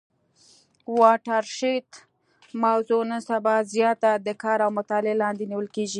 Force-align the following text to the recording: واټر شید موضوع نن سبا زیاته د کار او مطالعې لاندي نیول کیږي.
واټر 0.99 1.43
شید 1.57 1.87
موضوع 2.65 3.01
نن 3.09 3.21
سبا 3.29 3.55
زیاته 3.73 4.11
د 4.27 4.29
کار 4.43 4.59
او 4.65 4.71
مطالعې 4.79 5.19
لاندي 5.21 5.45
نیول 5.51 5.67
کیږي. 5.75 5.89